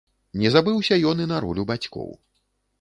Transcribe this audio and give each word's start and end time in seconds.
Не 0.43 0.49
забыўся 0.55 0.97
ён 1.11 1.23
і 1.27 1.29
на 1.35 1.43
ролю 1.45 1.69
бацькоў. 1.73 2.11